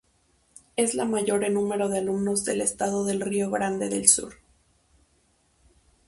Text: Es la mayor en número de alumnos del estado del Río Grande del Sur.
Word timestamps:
Es 0.77 0.95
la 0.95 1.05
mayor 1.05 1.43
en 1.43 1.53
número 1.53 1.87
de 1.87 1.99
alumnos 1.99 2.43
del 2.43 2.61
estado 2.61 3.05
del 3.05 3.21
Río 3.21 3.51
Grande 3.51 3.87
del 3.87 4.07
Sur. 4.07 4.33